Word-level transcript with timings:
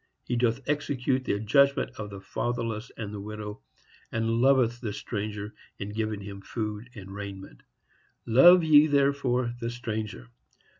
He 0.23 0.35
doth 0.35 0.61
execute 0.67 1.25
the 1.25 1.39
judgment 1.39 1.91
of 1.95 2.09
the 2.09 2.19
fatherless 2.19 2.91
and 2.97 3.13
the 3.13 3.19
widow, 3.21 3.61
and 4.11 4.41
loveth 4.41 4.81
the 4.81 4.93
stranger 4.93 5.53
in 5.77 5.89
giving 5.89 6.21
him 6.21 6.41
food 6.41 6.89
and 6.95 7.13
raiment; 7.13 7.61
love 8.25 8.63
ye 8.63 8.87
therefore 8.87 9.53
the 9.59 9.69
stranger. 9.69 10.29